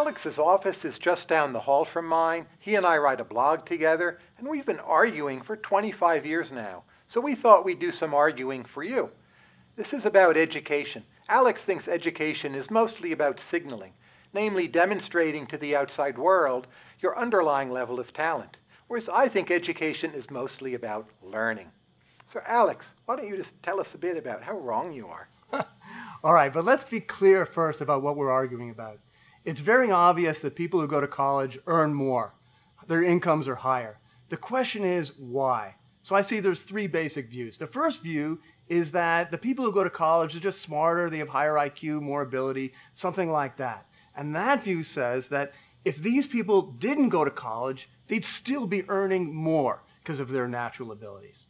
Alex's 0.00 0.38
office 0.38 0.86
is 0.86 0.98
just 0.98 1.28
down 1.28 1.52
the 1.52 1.60
hall 1.60 1.84
from 1.84 2.06
mine. 2.06 2.46
He 2.58 2.74
and 2.74 2.86
I 2.86 2.96
write 2.96 3.20
a 3.20 3.24
blog 3.24 3.66
together, 3.66 4.18
and 4.38 4.48
we've 4.48 4.64
been 4.64 4.80
arguing 4.80 5.42
for 5.42 5.58
25 5.58 6.24
years 6.24 6.50
now. 6.50 6.84
So 7.06 7.20
we 7.20 7.34
thought 7.34 7.66
we'd 7.66 7.80
do 7.80 7.92
some 7.92 8.14
arguing 8.14 8.64
for 8.64 8.82
you. 8.82 9.10
This 9.76 9.92
is 9.92 10.06
about 10.06 10.38
education. 10.38 11.04
Alex 11.28 11.64
thinks 11.64 11.86
education 11.86 12.54
is 12.54 12.70
mostly 12.70 13.12
about 13.12 13.38
signaling, 13.38 13.92
namely 14.32 14.66
demonstrating 14.66 15.46
to 15.48 15.58
the 15.58 15.76
outside 15.76 16.16
world 16.16 16.66
your 17.00 17.18
underlying 17.18 17.70
level 17.70 18.00
of 18.00 18.14
talent, 18.14 18.56
whereas 18.88 19.10
I 19.10 19.28
think 19.28 19.50
education 19.50 20.14
is 20.14 20.30
mostly 20.30 20.72
about 20.72 21.10
learning. 21.22 21.70
So, 22.32 22.40
Alex, 22.46 22.94
why 23.04 23.16
don't 23.16 23.28
you 23.28 23.36
just 23.36 23.62
tell 23.62 23.78
us 23.78 23.92
a 23.92 23.98
bit 23.98 24.16
about 24.16 24.42
how 24.42 24.56
wrong 24.56 24.92
you 24.92 25.08
are? 25.08 25.28
All 26.24 26.32
right, 26.32 26.50
but 26.50 26.64
let's 26.64 26.84
be 26.84 27.00
clear 27.00 27.44
first 27.44 27.82
about 27.82 28.00
what 28.00 28.16
we're 28.16 28.30
arguing 28.30 28.70
about. 28.70 28.98
It's 29.44 29.60
very 29.60 29.90
obvious 29.90 30.42
that 30.42 30.54
people 30.54 30.80
who 30.80 30.86
go 30.86 31.00
to 31.00 31.06
college 31.06 31.58
earn 31.66 31.94
more. 31.94 32.34
Their 32.86 33.02
incomes 33.02 33.48
are 33.48 33.54
higher. 33.54 33.98
The 34.28 34.36
question 34.36 34.84
is 34.84 35.12
why? 35.18 35.76
So 36.02 36.14
I 36.14 36.22
see 36.22 36.40
there's 36.40 36.60
three 36.60 36.86
basic 36.86 37.28
views. 37.28 37.58
The 37.58 37.66
first 37.66 38.02
view 38.02 38.40
is 38.68 38.90
that 38.92 39.30
the 39.30 39.38
people 39.38 39.64
who 39.64 39.72
go 39.72 39.84
to 39.84 39.90
college 39.90 40.34
are 40.36 40.40
just 40.40 40.60
smarter, 40.60 41.10
they 41.10 41.18
have 41.18 41.28
higher 41.28 41.54
IQ, 41.54 42.00
more 42.00 42.22
ability, 42.22 42.72
something 42.94 43.30
like 43.30 43.56
that. 43.56 43.86
And 44.16 44.34
that 44.34 44.62
view 44.62 44.84
says 44.84 45.28
that 45.28 45.52
if 45.84 45.96
these 45.96 46.26
people 46.26 46.62
didn't 46.62 47.08
go 47.08 47.24
to 47.24 47.30
college, 47.30 47.88
they'd 48.08 48.24
still 48.24 48.66
be 48.66 48.88
earning 48.88 49.34
more 49.34 49.82
because 50.02 50.20
of 50.20 50.30
their 50.30 50.48
natural 50.48 50.92
abilities. 50.92 51.46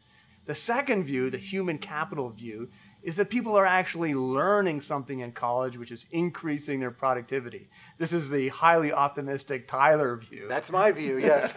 The 0.47 0.55
second 0.55 1.05
view, 1.05 1.31
the 1.31 1.39
human 1.39 1.79
capital 1.79 2.31
view, 2.31 2.71
is 3.03 3.17
that 3.17 3.31
people 3.31 3.57
are 3.57 3.67
actually 3.67 4.15
learning 4.15 4.81
something 4.81 5.21
in 5.21 5.33
college 5.33 5.77
which 5.77 5.91
is 5.91 6.07
increasing 6.13 6.81
their 6.81 6.91
productivity. 6.91 7.69
This 7.99 8.13
is 8.13 8.29
the 8.29 8.49
highly 8.49 8.93
optimistic 8.93 9.69
Tyler 9.69 10.17
view. 10.17 10.47
That's 10.49 10.71
my 10.71 10.93
view, 10.93 11.19
yes. 11.19 11.53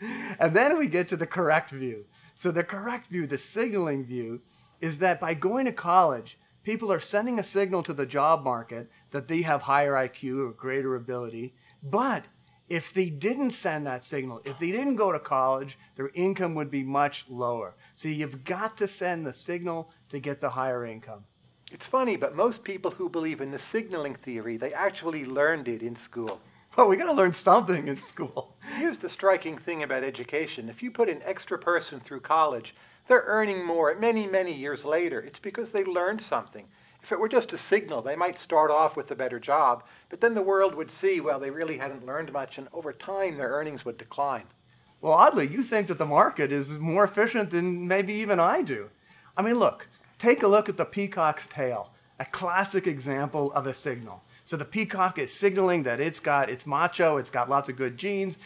and 0.38 0.54
then 0.54 0.78
we 0.78 0.86
get 0.86 1.08
to 1.10 1.16
the 1.16 1.26
correct 1.26 1.70
view. 1.70 2.04
So 2.34 2.50
the 2.50 2.64
correct 2.64 3.08
view, 3.08 3.26
the 3.26 3.38
signaling 3.38 4.04
view, 4.04 4.40
is 4.80 4.98
that 4.98 5.20
by 5.20 5.34
going 5.34 5.66
to 5.66 5.72
college, 5.72 6.38
people 6.64 6.90
are 6.92 7.00
sending 7.00 7.38
a 7.38 7.44
signal 7.44 7.82
to 7.84 7.92
the 7.92 8.06
job 8.06 8.42
market 8.42 8.90
that 9.10 9.28
they 9.28 9.42
have 9.42 9.62
higher 9.62 9.92
IQ 9.92 10.48
or 10.48 10.52
greater 10.52 10.96
ability. 10.96 11.54
But 11.82 12.24
if 12.68 12.92
they 12.94 13.06
didn't 13.06 13.50
send 13.50 13.86
that 13.86 14.04
signal, 14.04 14.40
if 14.44 14.58
they 14.58 14.70
didn't 14.70 14.96
go 14.96 15.12
to 15.12 15.18
college, 15.18 15.78
their 15.96 16.10
income 16.14 16.54
would 16.54 16.70
be 16.70 16.82
much 16.82 17.24
lower. 17.28 17.74
So 17.96 18.08
you've 18.08 18.44
got 18.44 18.76
to 18.78 18.88
send 18.88 19.26
the 19.26 19.32
signal 19.32 19.90
to 20.10 20.18
get 20.18 20.40
the 20.40 20.50
higher 20.50 20.86
income. 20.86 21.24
It's 21.72 21.86
funny, 21.86 22.16
but 22.16 22.36
most 22.36 22.64
people 22.64 22.90
who 22.90 23.08
believe 23.08 23.40
in 23.40 23.50
the 23.50 23.58
signaling 23.58 24.14
theory, 24.16 24.56
they 24.56 24.74
actually 24.74 25.24
learned 25.24 25.68
it 25.68 25.82
in 25.82 25.96
school. 25.96 26.40
Well, 26.76 26.88
we 26.88 26.96
got 26.96 27.06
to 27.06 27.12
learn 27.12 27.34
something 27.34 27.88
in 27.88 28.00
school. 28.00 28.56
Here's 28.78 28.98
the 28.98 29.08
striking 29.08 29.58
thing 29.58 29.82
about 29.82 30.04
education. 30.04 30.68
If 30.68 30.82
you 30.82 30.90
put 30.90 31.08
an 31.08 31.22
extra 31.24 31.58
person 31.58 32.00
through 32.00 32.20
college, 32.20 32.74
they're 33.08 33.24
earning 33.26 33.64
more 33.64 33.94
many, 33.94 34.26
many 34.26 34.54
years 34.54 34.84
later. 34.84 35.20
It's 35.20 35.38
because 35.38 35.70
they 35.70 35.84
learned 35.84 36.22
something. 36.22 36.66
If 37.02 37.10
it 37.10 37.18
were 37.18 37.28
just 37.28 37.52
a 37.52 37.58
signal, 37.58 38.00
they 38.00 38.14
might 38.14 38.38
start 38.38 38.70
off 38.70 38.96
with 38.96 39.10
a 39.10 39.16
better 39.16 39.40
job, 39.40 39.82
but 40.08 40.20
then 40.20 40.34
the 40.34 40.42
world 40.42 40.74
would 40.74 40.90
see, 40.90 41.20
well, 41.20 41.40
they 41.40 41.50
really 41.50 41.76
hadn't 41.76 42.06
learned 42.06 42.32
much, 42.32 42.58
and 42.58 42.68
over 42.72 42.92
time 42.92 43.36
their 43.36 43.50
earnings 43.50 43.84
would 43.84 43.98
decline. 43.98 44.44
Well, 45.00 45.14
oddly, 45.14 45.48
you 45.48 45.64
think 45.64 45.88
that 45.88 45.98
the 45.98 46.06
market 46.06 46.52
is 46.52 46.68
more 46.78 47.02
efficient 47.02 47.50
than 47.50 47.88
maybe 47.88 48.12
even 48.14 48.38
I 48.38 48.62
do. 48.62 48.88
I 49.36 49.42
mean, 49.42 49.58
look, 49.58 49.88
take 50.18 50.44
a 50.44 50.48
look 50.48 50.68
at 50.68 50.76
the 50.76 50.84
peacock's 50.84 51.48
tail, 51.48 51.90
a 52.20 52.24
classic 52.24 52.86
example 52.86 53.52
of 53.52 53.66
a 53.66 53.74
signal. 53.74 54.22
So 54.44 54.56
the 54.56 54.64
peacock 54.64 55.18
is 55.18 55.32
signaling 55.32 55.82
that 55.82 56.00
it's 56.00 56.20
got, 56.20 56.50
it's 56.50 56.66
macho, 56.66 57.16
it's 57.16 57.30
got 57.30 57.50
lots 57.50 57.68
of 57.68 57.76
good 57.76 57.98
genes, 57.98 58.36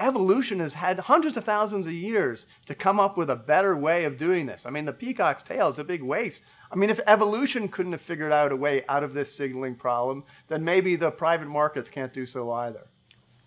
evolution 0.00 0.58
has 0.60 0.74
had 0.74 0.98
hundreds 0.98 1.36
of 1.36 1.44
thousands 1.44 1.86
of 1.86 1.92
years 1.92 2.46
to 2.66 2.74
come 2.74 2.98
up 2.98 3.16
with 3.16 3.30
a 3.30 3.36
better 3.36 3.76
way 3.76 4.04
of 4.04 4.18
doing 4.18 4.46
this. 4.46 4.64
I 4.66 4.70
mean, 4.70 4.84
the 4.84 4.92
peacock's 4.92 5.42
tail 5.42 5.68
is 5.68 5.78
a 5.78 5.84
big 5.84 6.02
waste. 6.02 6.42
I 6.72 6.76
mean, 6.76 6.90
if 6.90 7.00
evolution 7.06 7.68
couldn't 7.68 7.92
have 7.92 8.00
figured 8.00 8.32
out 8.32 8.52
a 8.52 8.56
way 8.56 8.84
out 8.88 9.04
of 9.04 9.12
this 9.12 9.34
signaling 9.34 9.74
problem, 9.74 10.24
then 10.48 10.64
maybe 10.64 10.96
the 10.96 11.10
private 11.10 11.48
markets 11.48 11.90
can't 11.90 12.12
do 12.12 12.26
so 12.26 12.50
either. 12.52 12.86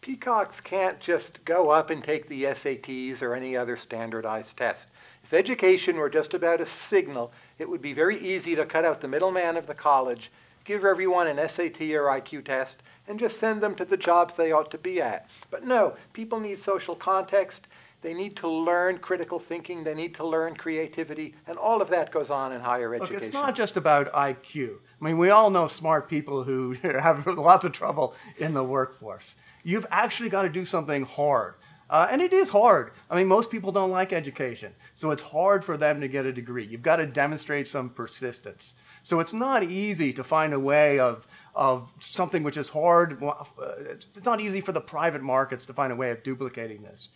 Peacocks 0.02 0.60
can't 0.60 1.00
just 1.00 1.44
go 1.46 1.70
up 1.70 1.90
and 1.90 2.04
take 2.04 2.28
the 2.28 2.44
SATs 2.44 3.22
or 3.22 3.34
any 3.34 3.56
other 3.56 3.78
standardized 3.78 4.58
test. 4.58 4.88
If 5.24 5.34
education 5.34 5.96
were 5.96 6.10
just 6.10 6.34
about 6.34 6.60
a 6.60 6.66
signal, 6.66 7.32
it 7.58 7.70
would 7.70 7.82
be 7.82 7.94
very 7.94 8.20
easy 8.20 8.56
to 8.56 8.66
cut 8.66 8.84
out 8.84 9.00
the 9.00 9.08
middleman 9.08 9.56
of 9.56 9.66
the 9.66 9.74
college, 9.74 10.30
give 10.66 10.86
everyone 10.86 11.28
an 11.28 11.38
SAT 11.50 11.82
or 11.82 12.06
IQ 12.06 12.46
test, 12.46 12.84
and 13.08 13.20
just 13.20 13.40
send 13.40 13.62
them 13.62 13.76
to 13.76 13.86
the 13.86 13.98
jobs 13.98 14.34
they 14.34 14.52
ought 14.52 14.72
to 14.72 14.78
be 14.78 15.02
at. 15.02 15.28
But 15.52 15.66
no, 15.66 15.96
people 16.14 16.40
need 16.40 16.62
social 16.62 16.96
context. 16.96 17.68
They 18.02 18.14
need 18.14 18.36
to 18.38 18.48
learn 18.50 18.98
critical 18.98 19.40
thinking. 19.40 19.84
They 19.84 19.94
need 19.94 20.14
to 20.16 20.26
learn 20.26 20.56
creativity. 20.56 21.36
And 21.48 21.58
all 21.58 21.82
of 21.82 21.90
that 21.90 22.12
goes 22.12 22.30
on 22.30 22.52
in 22.52 22.60
higher 22.60 22.94
education. 22.94 23.16
Look, 23.16 23.24
it's 23.24 23.34
not 23.34 23.56
just 23.56 23.78
about 23.78 24.12
IQ. 24.12 24.76
I 25.02 25.06
mean, 25.06 25.18
we 25.18 25.30
all 25.30 25.50
know 25.50 25.68
smart 25.68 26.10
people 26.10 26.44
who 26.44 26.74
have 26.84 27.26
lots 27.38 27.64
of 27.64 27.72
trouble 27.72 28.14
in 28.38 28.54
the 28.54 28.64
workforce. 28.64 29.36
You've 29.64 29.88
actually 29.90 30.30
got 30.30 30.44
to 30.44 30.50
do 30.50 30.66
something 30.66 31.04
hard. 31.04 31.56
Uh, 31.90 32.08
and 32.10 32.22
it 32.22 32.34
is 32.34 32.50
hard. 32.50 32.92
I 33.10 33.16
mean, 33.16 33.28
most 33.28 33.50
people 33.50 33.72
don't 33.72 33.92
like 33.92 34.14
education. 34.14 34.74
So 34.96 35.12
it's 35.12 35.22
hard 35.22 35.64
for 35.64 35.78
them 35.78 36.02
to 36.02 36.08
get 36.08 36.26
a 36.26 36.34
degree. 36.34 36.66
You've 36.66 36.82
got 36.82 36.98
to 36.98 37.06
demonstrate 37.06 37.68
some 37.68 37.90
persistence. 37.90 38.74
So 39.04 39.20
it's 39.20 39.34
not 39.34 39.64
easy 39.64 40.14
to 40.14 40.24
find 40.24 40.54
a 40.54 40.60
way 40.60 40.98
of, 41.00 41.28
of 41.54 41.90
something 42.00 42.42
which 42.42 42.58
is 42.58 42.70
hard. 42.70 43.22
Uh, 43.22 43.44
It's 43.90 44.08
not 44.26 44.40
easy 44.40 44.62
for 44.62 44.72
the 44.72 44.82
private 44.82 45.22
markets 45.22 45.66
to 45.66 45.74
find 45.74 45.92
a 45.92 45.96
way 45.96 46.12
of 46.12 46.24
duplicating 46.24 46.82
this, 46.84 47.10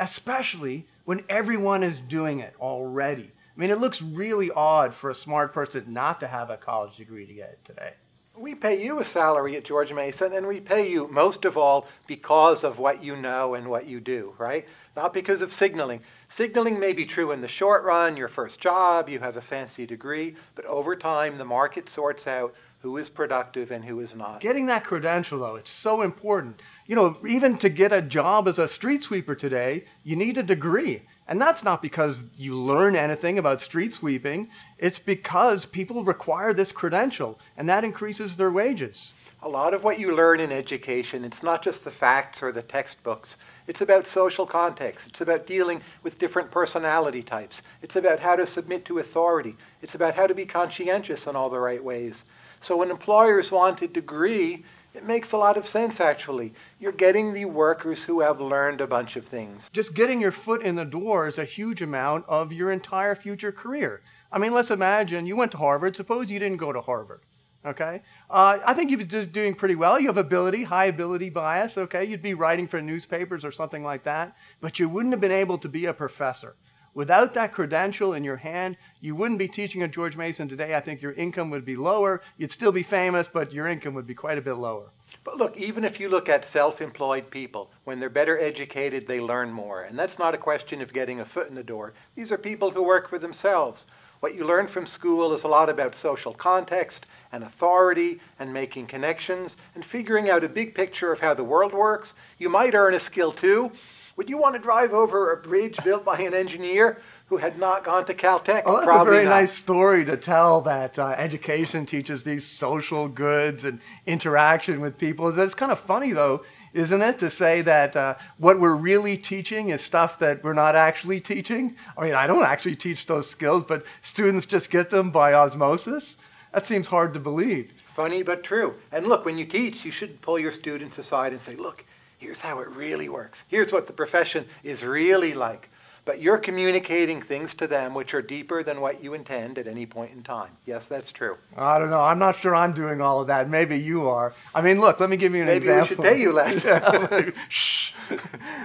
especially 0.00 0.86
when 1.04 1.22
everyone 1.28 1.82
is 1.82 2.00
doing 2.00 2.40
it 2.40 2.54
already. 2.58 3.30
I 3.56 3.60
mean, 3.60 3.70
it 3.70 3.78
looks 3.78 4.02
really 4.02 4.50
odd 4.50 4.94
for 4.94 5.10
a 5.10 5.14
smart 5.14 5.52
person 5.52 5.84
not 5.88 6.18
to 6.20 6.26
have 6.26 6.50
a 6.50 6.56
college 6.56 6.96
degree 6.96 7.26
to 7.26 7.34
get 7.34 7.50
it 7.50 7.60
today. 7.64 7.92
We 8.36 8.56
pay 8.56 8.82
you 8.82 8.98
a 8.98 9.04
salary 9.04 9.54
at 9.54 9.64
George 9.64 9.92
Mason, 9.92 10.32
and 10.32 10.48
we 10.48 10.58
pay 10.58 10.90
you 10.90 11.06
most 11.06 11.44
of 11.44 11.56
all 11.56 11.86
because 12.08 12.64
of 12.64 12.80
what 12.80 13.02
you 13.02 13.14
know 13.14 13.54
and 13.54 13.68
what 13.68 13.86
you 13.86 14.00
do, 14.00 14.34
right? 14.38 14.66
Not 14.96 15.14
because 15.14 15.40
of 15.40 15.52
signaling. 15.52 16.00
Signaling 16.28 16.80
may 16.80 16.92
be 16.92 17.06
true 17.06 17.30
in 17.30 17.40
the 17.40 17.46
short 17.46 17.84
run, 17.84 18.16
your 18.16 18.26
first 18.26 18.58
job, 18.58 19.08
you 19.08 19.20
have 19.20 19.36
a 19.36 19.40
fancy 19.40 19.86
degree, 19.86 20.34
but 20.56 20.64
over 20.64 20.96
time 20.96 21.38
the 21.38 21.44
market 21.44 21.88
sorts 21.88 22.26
out 22.26 22.52
who 22.80 22.96
is 22.96 23.08
productive 23.08 23.70
and 23.70 23.84
who 23.84 24.00
is 24.00 24.16
not. 24.16 24.40
Getting 24.40 24.66
that 24.66 24.84
credential, 24.84 25.38
though, 25.38 25.54
it's 25.54 25.70
so 25.70 26.02
important. 26.02 26.60
You 26.86 26.96
know, 26.96 27.16
even 27.26 27.56
to 27.58 27.68
get 27.68 27.92
a 27.92 28.02
job 28.02 28.48
as 28.48 28.58
a 28.58 28.66
street 28.66 29.04
sweeper 29.04 29.36
today, 29.36 29.84
you 30.02 30.16
need 30.16 30.38
a 30.38 30.42
degree. 30.42 31.02
And 31.26 31.40
that's 31.40 31.64
not 31.64 31.80
because 31.80 32.24
you 32.36 32.54
learn 32.54 32.96
anything 32.96 33.38
about 33.38 33.60
street 33.60 33.92
sweeping, 33.94 34.50
it's 34.78 34.98
because 34.98 35.64
people 35.64 36.04
require 36.04 36.52
this 36.52 36.70
credential, 36.70 37.38
and 37.56 37.68
that 37.68 37.84
increases 37.84 38.36
their 38.36 38.50
wages. 38.50 39.12
A 39.42 39.48
lot 39.48 39.74
of 39.74 39.84
what 39.84 39.98
you 39.98 40.14
learn 40.14 40.40
in 40.40 40.52
education, 40.52 41.24
it's 41.24 41.42
not 41.42 41.62
just 41.62 41.84
the 41.84 41.90
facts 41.90 42.42
or 42.42 42.52
the 42.52 42.62
textbooks. 42.62 43.36
It's 43.66 43.80
about 43.80 44.06
social 44.06 44.46
context. 44.46 45.06
It's 45.06 45.20
about 45.22 45.46
dealing 45.46 45.82
with 46.02 46.18
different 46.18 46.50
personality 46.50 47.22
types. 47.22 47.62
It's 47.82 47.96
about 47.96 48.20
how 48.20 48.36
to 48.36 48.46
submit 48.46 48.84
to 48.86 48.98
authority. 48.98 49.56
It's 49.82 49.94
about 49.94 50.14
how 50.14 50.26
to 50.26 50.34
be 50.34 50.46
conscientious 50.46 51.26
in 51.26 51.36
all 51.36 51.50
the 51.50 51.58
right 51.58 51.82
ways. 51.82 52.24
So 52.60 52.76
when 52.76 52.90
employers 52.90 53.50
want 53.50 53.82
a 53.82 53.88
degree, 53.88 54.64
it 54.94 55.04
makes 55.04 55.32
a 55.32 55.36
lot 55.36 55.56
of 55.56 55.66
sense 55.66 56.00
actually. 56.00 56.54
You're 56.78 56.92
getting 56.92 57.32
the 57.32 57.44
workers 57.46 58.04
who 58.04 58.20
have 58.20 58.40
learned 58.40 58.80
a 58.80 58.86
bunch 58.86 59.16
of 59.16 59.26
things. 59.26 59.68
Just 59.72 59.94
getting 59.94 60.20
your 60.20 60.32
foot 60.32 60.62
in 60.62 60.76
the 60.76 60.84
door 60.84 61.26
is 61.26 61.38
a 61.38 61.44
huge 61.44 61.82
amount 61.82 62.24
of 62.28 62.52
your 62.52 62.70
entire 62.70 63.14
future 63.14 63.52
career. 63.52 64.02
I 64.30 64.38
mean, 64.38 64.52
let's 64.52 64.70
imagine 64.70 65.26
you 65.26 65.36
went 65.36 65.52
to 65.52 65.58
Harvard. 65.58 65.96
Suppose 65.96 66.30
you 66.30 66.38
didn't 66.38 66.58
go 66.58 66.72
to 66.72 66.80
Harvard. 66.80 67.22
Okay? 67.66 68.02
Uh, 68.30 68.58
I 68.64 68.74
think 68.74 68.90
you'd 68.90 69.08
be 69.08 69.26
doing 69.26 69.54
pretty 69.54 69.74
well. 69.74 69.98
You 69.98 70.08
have 70.08 70.18
ability, 70.18 70.64
high 70.64 70.86
ability 70.86 71.30
bias. 71.30 71.76
Okay? 71.76 72.04
You'd 72.04 72.22
be 72.22 72.34
writing 72.34 72.68
for 72.68 72.80
newspapers 72.80 73.44
or 73.44 73.52
something 73.52 73.82
like 73.82 74.04
that. 74.04 74.36
But 74.60 74.78
you 74.78 74.88
wouldn't 74.88 75.12
have 75.12 75.20
been 75.20 75.32
able 75.32 75.58
to 75.58 75.68
be 75.68 75.86
a 75.86 75.92
professor. 75.94 76.56
Without 76.94 77.34
that 77.34 77.52
credential 77.52 78.12
in 78.12 78.22
your 78.22 78.36
hand, 78.36 78.76
you 79.00 79.16
wouldn't 79.16 79.40
be 79.40 79.48
teaching 79.48 79.82
at 79.82 79.90
George 79.90 80.16
Mason 80.16 80.48
today. 80.48 80.76
I 80.76 80.80
think 80.80 81.02
your 81.02 81.12
income 81.14 81.50
would 81.50 81.64
be 81.64 81.74
lower. 81.74 82.22
You'd 82.38 82.52
still 82.52 82.70
be 82.70 82.84
famous, 82.84 83.26
but 83.26 83.52
your 83.52 83.66
income 83.66 83.94
would 83.94 84.06
be 84.06 84.14
quite 84.14 84.38
a 84.38 84.42
bit 84.42 84.54
lower. 84.54 84.90
But 85.24 85.36
look, 85.36 85.56
even 85.56 85.84
if 85.84 85.98
you 85.98 86.08
look 86.08 86.28
at 86.28 86.44
self 86.44 86.80
employed 86.80 87.30
people, 87.30 87.72
when 87.82 87.98
they're 87.98 88.10
better 88.10 88.38
educated, 88.38 89.08
they 89.08 89.20
learn 89.20 89.50
more. 89.50 89.82
And 89.82 89.98
that's 89.98 90.20
not 90.20 90.34
a 90.34 90.38
question 90.38 90.80
of 90.80 90.92
getting 90.92 91.18
a 91.18 91.24
foot 91.24 91.48
in 91.48 91.56
the 91.56 91.64
door. 91.64 91.94
These 92.14 92.30
are 92.30 92.38
people 92.38 92.70
who 92.70 92.82
work 92.84 93.08
for 93.08 93.18
themselves. 93.18 93.86
What 94.20 94.36
you 94.36 94.46
learn 94.46 94.68
from 94.68 94.86
school 94.86 95.34
is 95.34 95.42
a 95.42 95.48
lot 95.48 95.68
about 95.68 95.96
social 95.96 96.32
context 96.32 97.06
and 97.32 97.42
authority 97.42 98.20
and 98.38 98.52
making 98.52 98.86
connections 98.86 99.56
and 99.74 99.84
figuring 99.84 100.30
out 100.30 100.44
a 100.44 100.48
big 100.48 100.74
picture 100.74 101.12
of 101.12 101.18
how 101.18 101.34
the 101.34 101.44
world 101.44 101.72
works. 101.72 102.14
You 102.38 102.48
might 102.48 102.74
earn 102.74 102.94
a 102.94 103.00
skill 103.00 103.32
too, 103.32 103.72
Would 104.16 104.30
you 104.30 104.38
want 104.38 104.54
to 104.54 104.60
drive 104.60 104.92
over 104.94 105.32
a 105.32 105.36
bridge 105.36 105.76
built 105.82 106.04
by 106.04 106.18
an 106.18 106.34
engineer 106.34 106.98
who 107.26 107.36
had 107.36 107.58
not 107.58 107.84
gone 107.84 108.04
to 108.06 108.14
Caltech? 108.14 108.62
Oh, 108.64 108.74
that's 108.74 108.86
Probably 108.86 109.12
a 109.12 109.16
very 109.16 109.24
not. 109.24 109.30
nice 109.30 109.52
story 109.52 110.04
to 110.04 110.16
tell 110.16 110.60
that 110.62 110.98
uh, 110.98 111.14
education 111.16 111.84
teaches 111.84 112.22
these 112.22 112.46
social 112.46 113.08
goods 113.08 113.64
and 113.64 113.80
interaction 114.06 114.80
with 114.80 114.98
people. 114.98 115.36
It's 115.36 115.54
kind 115.54 115.72
of 115.72 115.80
funny, 115.80 116.12
though, 116.12 116.44
isn't 116.74 117.02
it, 117.02 117.18
to 117.18 117.30
say 117.30 117.62
that 117.62 117.96
uh, 117.96 118.14
what 118.38 118.60
we're 118.60 118.76
really 118.76 119.16
teaching 119.16 119.70
is 119.70 119.80
stuff 119.80 120.20
that 120.20 120.44
we're 120.44 120.52
not 120.52 120.76
actually 120.76 121.20
teaching? 121.20 121.74
I 121.98 122.04
mean, 122.04 122.14
I 122.14 122.28
don't 122.28 122.44
actually 122.44 122.76
teach 122.76 123.06
those 123.06 123.28
skills, 123.28 123.64
but 123.64 123.84
students 124.02 124.46
just 124.46 124.70
get 124.70 124.90
them 124.90 125.10
by 125.10 125.32
osmosis? 125.32 126.16
That 126.52 126.66
seems 126.66 126.86
hard 126.86 127.14
to 127.14 127.20
believe. 127.20 127.72
Funny 127.96 128.22
but 128.22 128.44
true. 128.44 128.74
And 128.92 129.08
look, 129.08 129.24
when 129.24 129.38
you 129.38 129.44
teach, 129.44 129.84
you 129.84 129.90
should 129.90 130.20
pull 130.22 130.38
your 130.38 130.52
students 130.52 130.98
aside 130.98 131.32
and 131.32 131.40
say, 131.42 131.56
look, 131.56 131.84
here's 132.24 132.40
how 132.40 132.60
it 132.60 132.68
really 132.70 133.10
works. 133.10 133.42
Here's 133.48 133.70
what 133.70 133.86
the 133.86 133.92
profession 133.92 134.46
is 134.62 134.82
really 134.82 135.34
like. 135.34 135.68
But 136.06 136.22
you're 136.22 136.38
communicating 136.38 137.20
things 137.20 137.54
to 137.54 137.66
them 137.66 137.92
which 137.94 138.14
are 138.14 138.22
deeper 138.22 138.62
than 138.62 138.80
what 138.80 139.02
you 139.04 139.12
intend 139.14 139.58
at 139.58 139.66
any 139.68 139.84
point 139.86 140.12
in 140.12 140.22
time. 140.22 140.50
Yes, 140.66 140.86
that's 140.86 141.12
true. 141.12 141.36
I 141.56 141.78
don't 141.78 141.90
know. 141.90 142.00
I'm 142.00 142.18
not 142.18 142.38
sure 142.38 142.54
I'm 142.54 142.72
doing 142.72 143.00
all 143.02 143.20
of 143.20 143.26
that. 143.26 143.48
Maybe 143.50 143.78
you 143.78 144.08
are. 144.08 144.34
I 144.54 144.62
mean, 144.62 144.80
look, 144.80 145.00
let 145.00 145.08
me 145.10 145.16
give 145.18 145.34
you 145.34 145.42
an 145.42 145.46
Maybe 145.48 145.66
we 145.66 145.72
example. 145.72 145.96
should 145.96 146.02
pay 146.12 146.20
you 146.20 146.32
less. 146.32 146.62
Shh. 147.48 147.92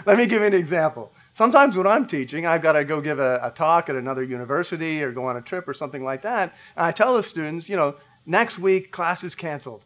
let 0.05 0.17
me 0.17 0.25
give 0.25 0.41
you 0.41 0.47
an 0.47 0.53
example. 0.53 1.11
Sometimes 1.33 1.75
when 1.77 1.87
I'm 1.87 2.07
teaching, 2.07 2.45
I've 2.45 2.61
got 2.61 2.73
to 2.73 2.83
go 2.85 2.99
give 3.01 3.19
a, 3.19 3.39
a 3.43 3.51
talk 3.51 3.89
at 3.89 3.95
another 3.95 4.23
university 4.23 5.01
or 5.01 5.11
go 5.11 5.25
on 5.25 5.35
a 5.37 5.41
trip 5.41 5.67
or 5.67 5.73
something 5.73 6.03
like 6.03 6.21
that. 6.23 6.53
And 6.75 6.85
I 6.85 6.91
tell 6.91 7.15
the 7.15 7.23
students, 7.23 7.67
you 7.69 7.75
know, 7.77 7.95
next 8.25 8.57
week 8.59 8.91
class 8.91 9.23
is 9.23 9.35
canceled. 9.35 9.83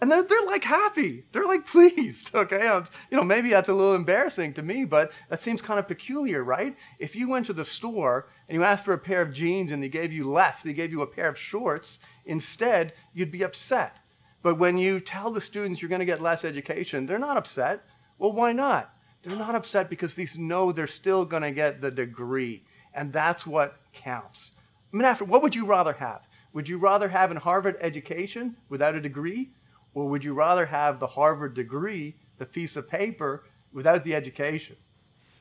And 0.00 0.10
they're, 0.10 0.22
they're 0.22 0.46
like 0.46 0.64
happy. 0.64 1.24
They're 1.32 1.44
like 1.46 1.66
pleased. 1.74 2.30
Okay. 2.34 2.66
I'm- 2.66 2.86
you 3.10 3.16
know, 3.16 3.22
maybe 3.24 3.50
that's 3.50 3.68
a 3.68 3.74
little 3.74 3.94
embarrassing 3.94 4.54
to 4.54 4.62
me, 4.62 4.84
but 4.84 5.12
that 5.30 5.40
seems 5.40 5.62
kind 5.62 5.78
of 5.78 5.88
peculiar, 5.88 6.42
right? 6.44 6.76
If 6.98 7.16
you 7.16 7.28
went 7.28 7.46
to 7.46 7.52
the 7.52 7.64
store 7.64 8.28
and 8.48 8.56
you 8.56 8.64
asked 8.64 8.84
for 8.84 8.92
a 8.92 8.98
pair 8.98 9.22
of 9.22 9.32
jeans 9.32 9.72
and 9.72 9.82
they 9.82 9.88
gave 9.88 10.12
you 10.12 10.30
less, 10.30 10.62
they 10.62 10.72
gave 10.72 10.90
you 10.90 11.02
a 11.02 11.06
pair 11.06 11.28
of 11.28 11.38
shorts 11.38 11.98
instead, 12.26 12.92
you'd 13.14 13.30
be 13.30 13.42
upset. 13.44 13.98
But 14.42 14.58
when 14.58 14.76
you 14.76 15.00
tell 15.00 15.30
the 15.30 15.40
students 15.40 15.80
you're 15.80 15.88
going 15.88 16.00
to 16.00 16.04
get 16.04 16.20
less 16.20 16.44
education, 16.44 17.06
they're 17.06 17.18
not 17.18 17.38
upset. 17.38 17.84
Well, 18.18 18.32
why 18.32 18.52
not? 18.52 18.94
They're 19.22 19.38
not 19.38 19.54
upset 19.54 19.88
because 19.88 20.12
these 20.14 20.38
know 20.38 20.70
they're 20.70 20.86
still 20.86 21.24
going 21.24 21.42
to 21.44 21.50
get 21.50 21.80
the 21.80 21.90
degree. 21.90 22.62
And 22.92 23.10
that's 23.10 23.46
what 23.46 23.80
counts. 23.94 24.50
I 24.92 24.96
mean, 24.96 25.06
after, 25.06 25.24
what 25.24 25.42
would 25.42 25.54
you 25.54 25.64
rather 25.64 25.94
have? 25.94 26.20
Would 26.52 26.68
you 26.68 26.76
rather 26.78 27.08
have 27.08 27.30
an 27.30 27.38
Harvard 27.38 27.76
education 27.80 28.54
without 28.68 28.94
a 28.94 29.00
degree? 29.00 29.50
Or 29.94 30.08
would 30.08 30.24
you 30.24 30.34
rather 30.34 30.66
have 30.66 30.98
the 30.98 31.06
Harvard 31.06 31.54
degree, 31.54 32.16
the 32.38 32.46
piece 32.46 32.76
of 32.76 32.88
paper, 32.88 33.44
without 33.72 34.04
the 34.04 34.14
education? 34.14 34.76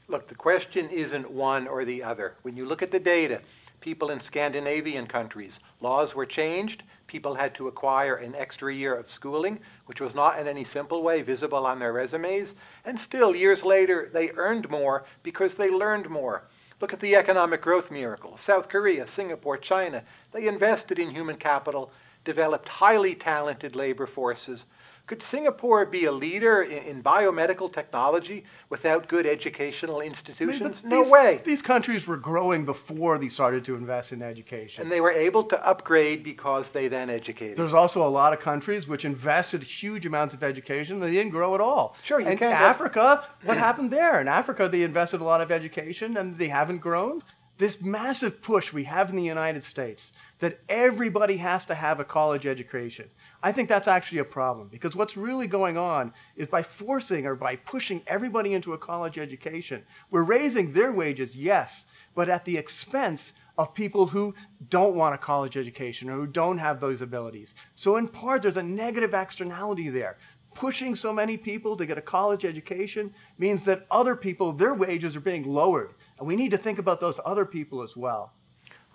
Look, 0.08 0.28
the 0.28 0.36
question 0.36 0.90
isn't 0.90 1.30
one 1.30 1.68
or 1.68 1.86
the 1.86 2.04
other. 2.04 2.36
When 2.44 2.56
you 2.56 2.66
look 2.66 2.82
at 2.82 2.92
the 2.92 3.00
data, 3.00 3.42
people 3.80 4.12
in 4.12 4.20
Scandinavian 4.20 5.08
countries, 5.08 5.60
laws 5.82 6.14
were 6.14 6.26
changed. 6.26 6.84
People 7.08 7.36
had 7.36 7.56
to 7.56 7.68
acquire 7.68 8.16
an 8.16 8.36
extra 8.36 8.74
year 8.74 8.94
of 8.96 9.10
schooling, 9.10 9.60
which 9.88 10.02
was 10.02 10.14
not 10.14 10.40
in 10.40 10.48
any 10.48 10.64
simple 10.64 11.04
way 11.04 11.22
visible 11.22 11.66
on 11.66 11.80
their 11.80 11.94
resumes. 11.94 12.54
And 12.86 13.00
still, 13.00 13.36
years 13.36 13.64
later, 13.64 14.10
they 14.14 14.32
earned 14.32 14.70
more 14.70 15.06
because 15.24 15.56
they 15.56 15.70
learned 15.70 16.10
more. 16.10 16.44
Look 16.82 16.94
at 16.94 17.00
the 17.00 17.16
economic 17.16 17.62
growth 17.62 17.92
miracle. 17.92 18.36
South 18.38 18.68
Korea, 18.68 19.08
Singapore, 19.08 19.58
China, 19.58 20.04
they 20.32 20.48
invested 20.48 21.00
in 21.00 21.10
human 21.10 21.38
capital, 21.38 21.92
developed 22.26 22.68
highly 22.70 23.16
talented 23.16 23.76
labor 23.76 24.08
forces. 24.08 24.66
Could 25.06 25.22
Singapore 25.22 25.86
be 25.86 26.06
a 26.06 26.12
leader 26.14 26.64
in, 26.64 26.78
in 26.84 27.04
biomedical 27.04 27.72
technology 27.72 28.46
without 28.70 29.10
good 29.10 29.26
educational 29.26 29.98
I 29.98 30.04
mean, 30.04 30.10
institutions? 30.12 30.82
no 30.86 31.04
these- 31.04 31.12
way. 31.12 31.42
These 31.44 31.62
countries 31.62 32.08
were 32.08 32.16
growing 32.16 32.64
before 32.64 33.18
they 33.18 33.28
started 33.28 33.66
to 33.66 33.76
invest 33.76 34.14
in 34.14 34.22
education. 34.22 34.82
And 34.82 34.90
they 34.90 35.02
were 35.02 35.12
able 35.12 35.44
to 35.44 35.68
upgrade 35.68 36.24
because 36.24 36.70
they 36.70 36.88
then 36.88 37.10
educated. 37.10 37.58
There's 37.58 37.74
also 37.74 38.02
a 38.02 38.08
lot 38.08 38.32
of 38.32 38.40
countries 38.40 38.88
which 38.88 39.04
invested 39.04 39.62
huge 39.62 40.06
amounts 40.06 40.34
of 40.34 40.42
education. 40.42 41.02
They 41.02 41.12
didn't 41.12 41.32
grow 41.32 41.54
at 41.54 41.60
all. 41.60 41.98
Sure, 42.06 42.22
you 42.22 42.28
and 42.28 42.40
can't 42.40 42.54
have- 42.56 42.76
Africa, 42.76 43.26
what 43.44 43.58
happened 43.58 43.92
there? 43.92 44.22
In 44.22 44.30
Africa, 44.30 44.70
they 44.70 44.84
invested 44.84 45.20
a 45.20 45.26
lot 45.26 45.42
of 45.42 45.52
education 45.52 46.16
and 46.16 46.38
they 46.38 46.48
haven't 46.48 46.78
grown. 46.78 47.22
This 47.58 47.82
massive 47.82 48.42
push 48.42 48.72
we 48.72 48.86
have 48.86 49.10
in 49.10 49.18
the 49.18 49.24
United 49.24 49.64
States 49.64 50.12
that 50.44 50.60
everybody 50.68 51.38
has 51.38 51.64
to 51.64 51.74
have 51.74 52.02
a 52.02 52.04
college 52.04 52.46
education. 52.46 53.10
I 53.42 53.54
think 53.54 53.70
that's 53.70 53.88
actually 53.88 54.18
a 54.18 54.26
problem 54.26 54.68
because 54.68 54.94
what's 54.94 55.16
really 55.16 55.48
going 55.48 55.78
on 55.78 56.12
is 56.36 56.50
by 56.50 56.64
forcing 56.64 57.26
or 57.26 57.34
by 57.34 57.56
pushing 57.56 58.02
everybody 58.08 58.54
into 58.54 58.74
a 58.74 58.78
college 58.78 59.18
education, 59.18 59.86
we're 60.12 60.24
raising 60.24 60.74
their 60.74 60.92
wages, 60.92 61.34
yes, 61.34 61.86
but 62.14 62.28
at 62.28 62.44
the 62.44 62.58
expense 62.58 63.32
of 63.58 63.74
people 63.74 64.06
who 64.06 64.36
don't 64.70 64.98
want 64.98 65.16
a 65.16 65.18
college 65.18 65.56
education 65.56 66.10
or 66.10 66.18
who 66.18 66.28
don't 66.28 66.58
have 66.58 66.82
those 66.82 67.02
abilities. 67.02 67.54
So, 67.76 67.96
in 67.96 68.10
part, 68.10 68.42
there's 68.42 68.58
a 68.58 68.64
negative 68.64 69.14
externality 69.14 69.90
there. 69.90 70.18
Pushing 70.56 70.94
so 70.94 71.14
many 71.14 71.38
people 71.38 71.78
to 71.78 71.86
get 71.86 71.98
a 71.98 72.02
college 72.02 72.44
education 72.44 73.14
means 73.38 73.64
that 73.64 73.88
other 73.90 74.18
people, 74.18 74.52
their 74.52 74.74
wages 74.74 75.16
are 75.16 75.22
being 75.22 75.48
lowered. 75.48 75.94
And 76.20 76.28
we 76.28 76.36
need 76.36 76.52
to 76.52 76.58
think 76.58 76.80
about 76.80 77.00
those 77.00 77.22
other 77.26 77.46
people 77.46 77.82
as 77.82 77.96
well. 77.96 78.34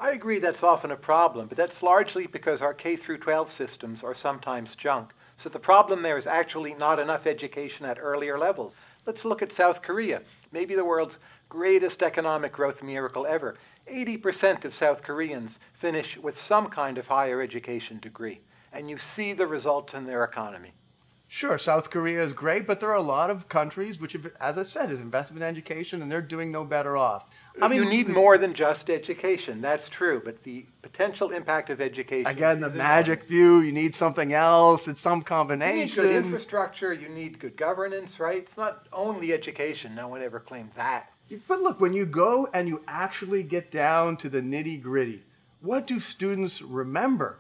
I 0.01 0.13
agree 0.13 0.39
that's 0.39 0.63
often 0.63 0.93
a 0.93 0.97
problem, 0.97 1.49
but 1.49 1.57
that's 1.57 1.83
largely 1.83 2.29
because 2.29 2.63
our 2.63 2.73
K 2.73 2.95
through 2.95 3.19
12 3.19 3.51
systems 3.51 4.05
are 4.05 4.15
sometimes 4.15 4.77
junk. 4.77 5.11
So 5.39 5.49
the 5.49 5.59
problem 5.59 6.03
there 6.03 6.17
is 6.17 6.27
actually 6.27 6.75
not 6.75 7.01
enough 7.01 7.27
education 7.27 7.85
at 7.85 7.99
earlier 8.01 8.39
levels. 8.39 8.77
Let's 9.07 9.25
look 9.25 9.43
at 9.43 9.51
South 9.51 9.83
Korea, 9.83 10.23
maybe 10.53 10.77
the 10.77 10.85
world's 10.85 11.19
greatest 11.49 12.05
economic 12.05 12.53
growth 12.53 12.81
miracle 12.81 13.27
ever. 13.27 13.57
80% 13.91 14.65
of 14.65 14.73
South 14.73 15.03
Koreans 15.03 15.59
finish 15.75 16.17
with 16.17 16.41
some 16.41 16.69
kind 16.69 16.97
of 16.97 17.09
higher 17.09 17.43
education 17.43 17.99
degree, 17.99 18.41
and 18.73 18.89
you 18.89 18.99
see 18.99 19.33
the 19.33 19.49
results 19.49 19.95
in 19.95 20.07
their 20.07 20.23
economy. 20.23 20.75
Sure, 21.31 21.59
South 21.59 21.91
Korea 21.91 22.23
is 22.25 22.33
great, 22.33 22.67
but 22.67 22.81
there 22.81 22.89
are 22.89 22.97
a 22.97 23.03
lot 23.03 23.29
of 23.29 23.51
countries 23.51 24.01
which, 24.01 24.15
have, 24.15 24.31
as 24.41 24.57
I 24.57 24.63
said, 24.63 24.89
have 24.89 24.99
invested 24.99 25.37
in 25.37 25.43
education 25.43 26.01
and 26.01 26.11
they're 26.11 26.23
doing 26.23 26.51
no 26.51 26.65
better 26.65 26.97
off. 26.97 27.27
I 27.61 27.69
mean, 27.69 27.83
you 27.83 27.89
need 27.89 28.09
more 28.09 28.39
than 28.39 28.55
just 28.55 28.89
education, 28.89 29.61
that's 29.61 29.91
true, 29.91 30.23
but 30.25 30.43
the 30.43 30.65
potential 30.81 31.33
impact 31.33 31.69
of 31.69 31.83
education. 31.83 32.27
Again, 32.27 32.61
the 32.61 32.71
magic 32.71 33.19
enormous. 33.19 33.29
view, 33.29 33.61
you 33.61 33.73
need 33.73 33.95
something 33.95 34.33
else, 34.33 34.89
it's 34.89 35.03
some 35.03 35.21
combination. 35.21 35.77
You 35.77 35.85
need 35.85 35.95
good 35.95 36.25
infrastructure, 36.25 36.95
you 36.95 37.11
need 37.11 37.39
good 37.39 37.59
governance, 37.59 38.19
right? 38.19 38.39
It's 38.39 38.57
not 38.57 38.87
only 38.91 39.35
education, 39.35 39.95
no 39.95 40.09
one 40.09 40.23
ever 40.23 40.41
claimed 40.41 40.71
that. 40.77 41.13
But 41.47 41.61
look, 41.61 41.79
when 41.79 41.93
you 41.93 42.07
go 42.07 42.49
and 42.55 42.69
you 42.69 42.83
actually 42.89 43.43
get 43.43 43.71
down 43.71 44.17
to 44.19 44.31
the 44.31 44.41
nitty 44.41 44.81
gritty, 44.81 45.23
what 45.61 45.87
do 45.87 46.01
students 46.01 46.63
remember? 46.63 47.39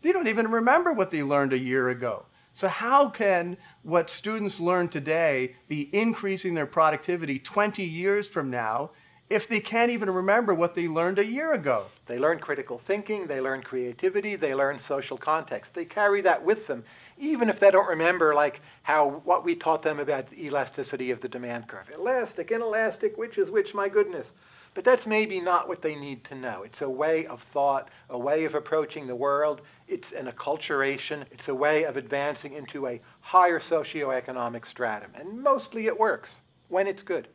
They 0.00 0.12
don't 0.12 0.28
even 0.28 0.50
remember 0.50 0.94
what 0.94 1.10
they 1.10 1.22
learned 1.22 1.52
a 1.52 1.58
year 1.58 1.90
ago. 1.90 2.24
So, 2.56 2.68
how 2.68 3.10
can 3.10 3.58
what 3.82 4.08
students 4.08 4.58
learn 4.58 4.88
today 4.88 5.56
be 5.68 5.90
increasing 5.94 6.54
their 6.54 6.64
productivity 6.64 7.38
20 7.38 7.84
years 7.84 8.28
from 8.28 8.50
now 8.50 8.92
if 9.28 9.46
they 9.46 9.60
can't 9.60 9.90
even 9.90 10.08
remember 10.08 10.54
what 10.54 10.74
they 10.74 10.88
learned 10.88 11.18
a 11.18 11.26
year 11.26 11.52
ago? 11.52 11.84
They 12.06 12.18
learn 12.18 12.38
critical 12.38 12.78
thinking, 12.78 13.26
they 13.26 13.42
learn 13.42 13.60
creativity, 13.60 14.36
they 14.36 14.54
learn 14.54 14.78
social 14.78 15.18
context. 15.18 15.74
They 15.74 15.84
carry 15.84 16.22
that 16.22 16.42
with 16.42 16.66
them, 16.66 16.82
even 17.18 17.50
if 17.50 17.60
they 17.60 17.70
don't 17.70 17.88
remember 17.88 18.34
like 18.34 18.62
how 18.84 19.20
what 19.24 19.44
we 19.44 19.54
taught 19.54 19.82
them 19.82 19.98
about 19.98 20.30
the 20.30 20.46
elasticity 20.46 21.10
of 21.10 21.20
the 21.20 21.28
demand 21.28 21.68
curve. 21.68 21.90
Elastic, 21.94 22.52
inelastic, 22.52 23.18
which 23.18 23.36
is 23.36 23.50
which, 23.50 23.74
my 23.74 23.90
goodness. 23.90 24.32
But 24.76 24.84
that's 24.84 25.06
maybe 25.06 25.40
not 25.40 25.68
what 25.68 25.80
they 25.80 25.94
need 25.94 26.22
to 26.24 26.34
know. 26.34 26.62
It's 26.62 26.82
a 26.82 26.90
way 26.90 27.24
of 27.28 27.42
thought, 27.54 27.88
a 28.10 28.18
way 28.18 28.44
of 28.44 28.54
approaching 28.54 29.06
the 29.06 29.16
world. 29.16 29.62
It's 29.88 30.12
an 30.12 30.26
acculturation. 30.26 31.24
It's 31.30 31.48
a 31.48 31.54
way 31.54 31.84
of 31.84 31.96
advancing 31.96 32.52
into 32.52 32.86
a 32.86 33.00
higher 33.20 33.58
socioeconomic 33.58 34.66
stratum. 34.66 35.12
And 35.14 35.42
mostly 35.42 35.86
it 35.86 35.98
works 35.98 36.40
when 36.68 36.86
it's 36.86 37.02
good. 37.02 37.26